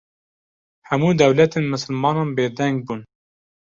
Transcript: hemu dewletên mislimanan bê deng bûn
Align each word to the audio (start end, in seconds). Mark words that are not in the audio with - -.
hemu 0.87 1.09
dewletên 1.19 1.65
mislimanan 1.71 2.29
bê 2.35 2.45
deng 2.57 2.75
bûn 2.85 2.99